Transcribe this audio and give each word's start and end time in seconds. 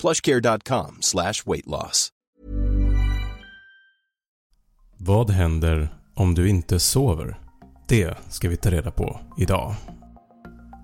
plushcare.com 0.00 0.98
slash 1.00 1.42
weight 1.46 1.66
loss. 1.66 2.12
Vad 4.98 5.30
händer 5.30 5.88
om 6.14 6.34
du 6.34 6.48
inte 6.48 6.80
sover? 6.80 7.38
Det 7.88 8.14
ska 8.28 8.48
vi 8.48 8.56
ta 8.56 8.70
reda 8.70 8.90
på 8.90 9.20
idag. 9.38 9.74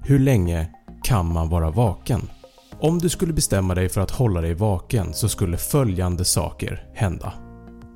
Hur 0.05 0.19
länge 0.19 0.71
kan 1.03 1.33
man 1.33 1.49
vara 1.49 1.71
vaken? 1.71 2.21
Om 2.81 2.99
du 2.99 3.09
skulle 3.09 3.33
bestämma 3.33 3.75
dig 3.75 3.89
för 3.89 4.01
att 4.01 4.11
hålla 4.11 4.41
dig 4.41 4.55
vaken 4.55 5.15
så 5.15 5.29
skulle 5.29 5.57
följande 5.57 6.25
saker 6.25 6.85
hända. 6.95 7.33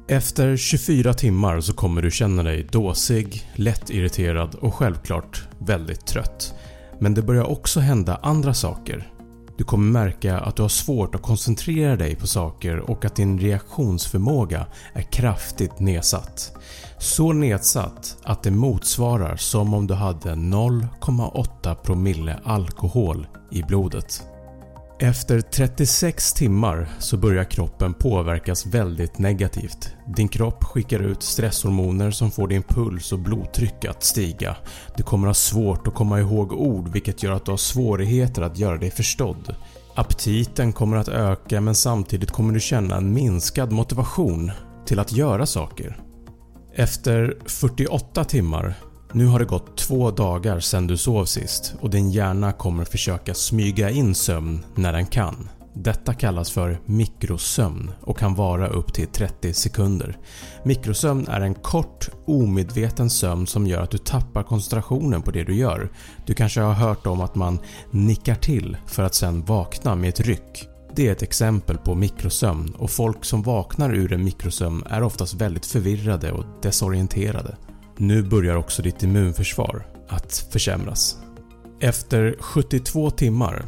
Efter 0.08 0.56
24 0.56 1.14
timmar 1.14 1.60
så 1.60 1.72
kommer 1.72 2.02
du 2.02 2.10
känna 2.10 2.42
dig 2.42 2.68
dåsig, 2.72 3.50
lättirriterad 3.54 4.54
och 4.54 4.74
självklart 4.74 5.48
väldigt 5.58 6.06
trött. 6.06 6.54
Men 7.00 7.14
det 7.14 7.22
börjar 7.22 7.44
också 7.44 7.80
hända 7.80 8.20
andra 8.22 8.54
saker. 8.54 9.15
Du 9.56 9.64
kommer 9.64 9.92
märka 9.92 10.38
att 10.38 10.56
du 10.56 10.62
har 10.62 10.68
svårt 10.68 11.14
att 11.14 11.22
koncentrera 11.22 11.96
dig 11.96 12.16
på 12.16 12.26
saker 12.26 12.90
och 12.90 13.04
att 13.04 13.16
din 13.16 13.38
reaktionsförmåga 13.38 14.66
är 14.92 15.02
kraftigt 15.02 15.78
nedsatt. 15.80 16.52
Så 16.98 17.32
nedsatt 17.32 18.16
att 18.22 18.42
det 18.42 18.50
motsvarar 18.50 19.36
som 19.36 19.74
om 19.74 19.86
du 19.86 19.94
hade 19.94 20.30
0,8 20.30 21.74
promille 21.74 22.40
alkohol 22.44 23.26
i 23.50 23.62
blodet. 23.62 24.22
Efter 24.98 25.40
36 25.40 26.32
timmar 26.32 26.88
så 26.98 27.16
börjar 27.16 27.44
kroppen 27.44 27.94
påverkas 27.94 28.66
väldigt 28.66 29.18
negativt. 29.18 29.94
Din 30.16 30.28
kropp 30.28 30.64
skickar 30.64 31.00
ut 31.00 31.22
stresshormoner 31.22 32.10
som 32.10 32.30
får 32.30 32.48
din 32.48 32.62
puls 32.62 33.12
och 33.12 33.18
blodtryck 33.18 33.84
att 33.84 34.02
stiga. 34.02 34.56
Du 34.96 35.02
kommer 35.02 35.26
ha 35.26 35.34
svårt 35.34 35.86
att 35.86 35.94
komma 35.94 36.20
ihåg 36.20 36.52
ord 36.52 36.88
vilket 36.88 37.22
gör 37.22 37.32
att 37.32 37.44
du 37.44 37.50
har 37.50 37.56
svårigheter 37.56 38.42
att 38.42 38.58
göra 38.58 38.76
dig 38.76 38.90
förstådd. 38.90 39.54
Aptiten 39.94 40.72
kommer 40.72 40.96
att 40.96 41.08
öka 41.08 41.60
men 41.60 41.74
samtidigt 41.74 42.30
kommer 42.30 42.54
du 42.54 42.60
känna 42.60 42.96
en 42.96 43.12
minskad 43.12 43.72
motivation 43.72 44.50
till 44.86 44.98
att 44.98 45.12
göra 45.12 45.46
saker. 45.46 45.96
Efter 46.74 47.38
48 47.46 48.24
timmar 48.24 48.74
nu 49.16 49.26
har 49.26 49.38
det 49.38 49.44
gått 49.44 49.76
två 49.76 50.10
dagar 50.10 50.60
sedan 50.60 50.86
du 50.86 50.96
sov 50.96 51.24
sist 51.24 51.74
och 51.80 51.90
din 51.90 52.10
hjärna 52.10 52.52
kommer 52.52 52.84
försöka 52.84 53.34
smyga 53.34 53.90
in 53.90 54.14
sömn 54.14 54.64
när 54.74 54.92
den 54.92 55.06
kan. 55.06 55.48
Detta 55.74 56.14
kallas 56.14 56.50
för 56.50 56.80
mikrosömn 56.84 57.90
och 58.00 58.18
kan 58.18 58.34
vara 58.34 58.68
upp 58.68 58.92
till 58.92 59.06
30 59.06 59.52
sekunder. 59.52 60.18
Mikrosömn 60.64 61.28
är 61.28 61.40
en 61.40 61.54
kort 61.54 62.08
omedveten 62.26 63.10
sömn 63.10 63.46
som 63.46 63.66
gör 63.66 63.82
att 63.82 63.90
du 63.90 63.98
tappar 63.98 64.42
koncentrationen 64.42 65.22
på 65.22 65.30
det 65.30 65.44
du 65.44 65.54
gör. 65.54 65.92
Du 66.26 66.34
kanske 66.34 66.60
har 66.60 66.74
hört 66.74 67.06
om 67.06 67.20
att 67.20 67.34
man 67.34 67.58
nickar 67.90 68.34
till 68.34 68.76
för 68.86 69.02
att 69.02 69.14
sen 69.14 69.44
vakna 69.44 69.94
med 69.94 70.08
ett 70.08 70.20
ryck. 70.20 70.68
Det 70.94 71.08
är 71.08 71.12
ett 71.12 71.22
exempel 71.22 71.78
på 71.78 71.94
mikrosömn 71.94 72.74
och 72.78 72.90
folk 72.90 73.24
som 73.24 73.42
vaknar 73.42 73.94
ur 73.94 74.12
en 74.12 74.24
mikrosömn 74.24 74.84
är 74.90 75.02
oftast 75.02 75.34
väldigt 75.34 75.66
förvirrade 75.66 76.32
och 76.32 76.44
desorienterade. 76.62 77.56
Nu 77.98 78.22
börjar 78.22 78.56
också 78.56 78.82
ditt 78.82 79.02
immunförsvar 79.02 79.86
att 80.08 80.48
försämras. 80.52 81.18
Efter 81.80 82.36
72 82.40 83.10
timmar, 83.10 83.64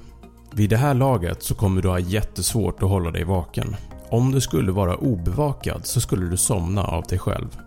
vid 0.52 0.70
det 0.70 0.76
här 0.76 0.94
laget 0.94 1.42
så 1.42 1.54
kommer 1.54 1.82
du 1.82 1.88
ha 1.88 1.98
jättesvårt 1.98 2.82
att 2.82 2.88
hålla 2.88 3.10
dig 3.10 3.24
vaken. 3.24 3.76
Om 4.10 4.32
du 4.32 4.40
skulle 4.40 4.72
vara 4.72 4.96
obevakad 4.96 5.86
så 5.86 6.00
skulle 6.00 6.26
du 6.26 6.36
somna 6.36 6.82
av 6.82 7.02
dig 7.02 7.18
själv. 7.18 7.58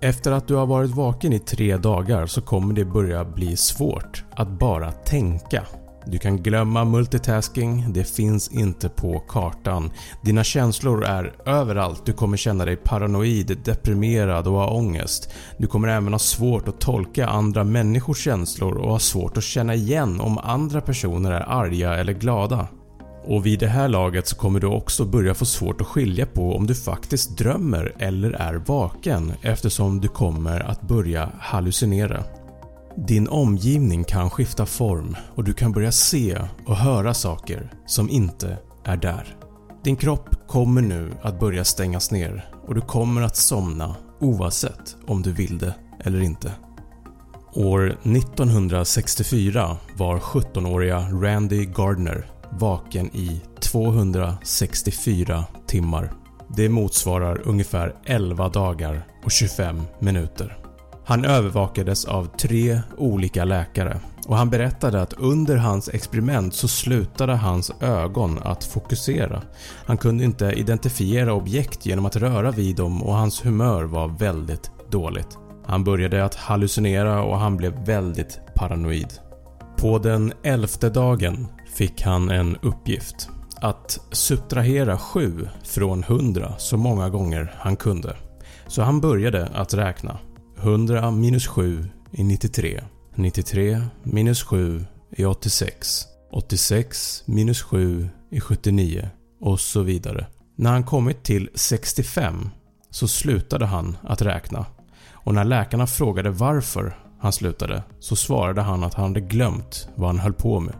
Efter 0.00 0.32
att 0.32 0.48
du 0.48 0.54
har 0.54 0.66
varit 0.66 0.90
vaken 0.90 1.32
i 1.32 1.38
3 1.38 1.76
dagar 1.76 2.26
så 2.26 2.40
kommer 2.40 2.74
det 2.74 2.84
börja 2.84 3.24
bli 3.24 3.56
svårt 3.56 4.24
att 4.30 4.48
bara 4.48 4.92
tänka 4.92 5.66
du 6.06 6.18
kan 6.18 6.42
glömma 6.42 6.84
multitasking, 6.84 7.92
det 7.92 8.04
finns 8.04 8.48
inte 8.48 8.88
på 8.88 9.18
kartan. 9.28 9.90
Dina 10.22 10.44
känslor 10.44 11.04
är 11.04 11.34
överallt, 11.46 12.06
du 12.06 12.12
kommer 12.12 12.36
känna 12.36 12.64
dig 12.64 12.76
paranoid, 12.76 13.58
deprimerad 13.64 14.46
och 14.46 14.52
ha 14.52 14.70
ångest. 14.70 15.32
Du 15.58 15.66
kommer 15.66 15.88
även 15.88 16.12
ha 16.12 16.18
svårt 16.18 16.68
att 16.68 16.80
tolka 16.80 17.26
andra 17.26 17.64
människors 17.64 18.24
känslor 18.24 18.76
och 18.76 18.90
ha 18.90 18.98
svårt 18.98 19.36
att 19.36 19.44
känna 19.44 19.74
igen 19.74 20.20
om 20.20 20.38
andra 20.38 20.80
personer 20.80 21.30
är 21.30 21.48
arga 21.48 21.94
eller 21.94 22.12
glada. 22.12 22.68
Och 23.24 23.46
vid 23.46 23.58
det 23.58 23.66
här 23.66 23.88
laget 23.88 24.26
så 24.26 24.36
kommer 24.36 24.60
du 24.60 24.66
också 24.66 25.04
börja 25.04 25.34
få 25.34 25.44
svårt 25.44 25.80
att 25.80 25.86
skilja 25.86 26.26
på 26.26 26.56
om 26.56 26.66
du 26.66 26.74
faktiskt 26.74 27.38
drömmer 27.38 27.92
eller 27.98 28.30
är 28.30 28.54
vaken 28.54 29.32
eftersom 29.42 30.00
du 30.00 30.08
kommer 30.08 30.60
att 30.60 30.82
börja 30.82 31.28
hallucinera. 31.40 32.24
Din 33.06 33.28
omgivning 33.28 34.04
kan 34.04 34.30
skifta 34.30 34.66
form 34.66 35.16
och 35.34 35.44
du 35.44 35.52
kan 35.52 35.72
börja 35.72 35.92
se 35.92 36.38
och 36.66 36.76
höra 36.76 37.14
saker 37.14 37.72
som 37.86 38.10
inte 38.10 38.58
är 38.84 38.96
där. 38.96 39.36
Din 39.84 39.96
kropp 39.96 40.28
kommer 40.48 40.82
nu 40.82 41.12
att 41.22 41.40
börja 41.40 41.64
stängas 41.64 42.10
ner 42.10 42.44
och 42.66 42.74
du 42.74 42.80
kommer 42.80 43.22
att 43.22 43.36
somna 43.36 43.96
oavsett 44.20 44.96
om 45.06 45.22
du 45.22 45.32
vill 45.32 45.58
det 45.58 45.74
eller 46.04 46.20
inte. 46.20 46.52
År 47.54 47.86
1964 48.02 49.76
var 49.96 50.18
17-åriga 50.18 50.98
Randy 50.98 51.64
Gardner 51.64 52.26
vaken 52.50 53.16
i 53.16 53.40
264 53.60 55.44
timmar. 55.66 56.12
Det 56.56 56.68
motsvarar 56.68 57.42
ungefär 57.44 57.94
11 58.04 58.48
dagar 58.48 59.06
och 59.24 59.30
25 59.30 59.82
minuter. 59.98 60.56
Han 61.04 61.24
övervakades 61.24 62.04
av 62.04 62.28
tre 62.36 62.80
olika 62.96 63.44
läkare 63.44 64.00
och 64.30 64.36
han 64.36 64.50
berättade 64.50 65.02
att 65.02 65.12
under 65.12 65.56
hans 65.56 65.88
experiment 65.88 66.54
så 66.54 66.68
slutade 66.68 67.34
hans 67.34 67.72
ögon 67.80 68.38
att 68.42 68.64
fokusera. 68.64 69.42
Han 69.86 69.96
kunde 69.96 70.24
inte 70.24 70.44
identifiera 70.44 71.34
objekt 71.34 71.86
genom 71.86 72.06
att 72.06 72.16
röra 72.16 72.50
vid 72.50 72.76
dem 72.76 73.02
och 73.02 73.14
hans 73.14 73.46
humör 73.46 73.84
var 73.84 74.08
väldigt 74.08 74.70
dåligt. 74.90 75.38
Han 75.66 75.84
började 75.84 76.24
att 76.24 76.34
hallucinera 76.34 77.22
och 77.22 77.38
han 77.38 77.56
blev 77.56 77.84
väldigt 77.86 78.40
paranoid. 78.54 79.12
På 79.76 79.98
den 79.98 80.32
elfte 80.42 80.90
dagen 80.90 81.46
fick 81.74 82.02
han 82.02 82.30
en 82.30 82.56
uppgift. 82.56 83.28
Att 83.56 83.98
subtrahera 84.12 84.98
7 84.98 85.48
från 85.64 86.04
100 86.04 86.52
så 86.58 86.76
många 86.76 87.08
gånger 87.08 87.54
han 87.58 87.76
kunde. 87.76 88.16
Så 88.66 88.82
han 88.82 89.00
började 89.00 89.46
att 89.46 89.74
räkna 89.74 90.18
100 90.62 91.10
minus 91.10 91.46
7 91.46 91.84
är 92.12 92.24
93. 92.24 92.80
93 93.14 93.82
minus 94.02 94.42
7 94.42 94.84
är 95.16 95.26
86. 95.26 96.04
86 96.32 97.22
minus 97.26 97.62
7 97.62 98.08
är 98.30 98.40
79 98.40 99.08
och 99.40 99.60
så 99.60 99.82
vidare. 99.82 100.26
När 100.56 100.70
han 100.70 100.84
kommit 100.84 101.22
till 101.22 101.48
65 101.54 102.48
så 102.90 103.08
slutade 103.08 103.66
han 103.66 103.96
att 104.02 104.22
räkna 104.22 104.66
och 105.12 105.34
när 105.34 105.44
läkarna 105.44 105.86
frågade 105.86 106.30
varför 106.30 106.98
han 107.20 107.32
slutade 107.32 107.82
så 108.00 108.16
svarade 108.16 108.62
han 108.62 108.84
att 108.84 108.94
han 108.94 109.04
hade 109.04 109.20
glömt 109.20 109.88
vad 109.96 110.08
han 110.08 110.18
höll 110.18 110.32
på 110.32 110.60
med. 110.60 110.74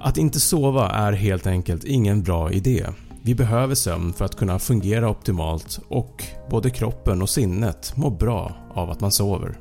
Att 0.00 0.18
inte 0.18 0.40
sova 0.40 0.90
är 0.90 1.12
helt 1.12 1.46
enkelt 1.46 1.84
ingen 1.84 2.22
bra 2.22 2.52
idé. 2.52 2.86
Vi 3.22 3.34
behöver 3.34 3.74
sömn 3.74 4.12
för 4.12 4.24
att 4.24 4.36
kunna 4.36 4.58
fungera 4.58 5.10
optimalt 5.10 5.80
och 5.88 6.24
både 6.50 6.70
kroppen 6.70 7.22
och 7.22 7.30
sinnet 7.30 7.96
mår 7.96 8.10
bra 8.10 8.56
av 8.74 8.90
att 8.90 9.00
man 9.00 9.12
sover. 9.12 9.58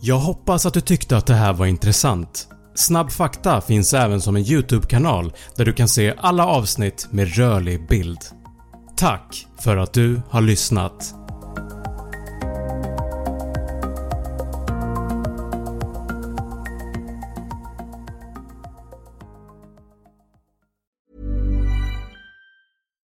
Jag 0.00 0.18
hoppas 0.18 0.66
att 0.66 0.74
du 0.74 0.80
tyckte 0.80 1.16
att 1.16 1.26
det 1.26 1.34
här 1.34 1.52
var 1.52 1.66
intressant. 1.66 2.48
Snabb 2.74 3.10
fakta 3.10 3.60
finns 3.60 3.94
även 3.94 4.20
som 4.20 4.36
en 4.36 4.42
YouTube-kanal 4.42 5.32
där 5.56 5.64
du 5.64 5.72
kan 5.72 5.88
se 5.88 6.14
alla 6.18 6.46
avsnitt 6.46 7.08
med 7.10 7.36
rörlig 7.36 7.88
bild. 7.88 8.18
Tack 8.96 9.46
för 9.58 9.76
att 9.76 9.92
du 9.92 10.22
har 10.28 10.40
lyssnat. 10.40 11.14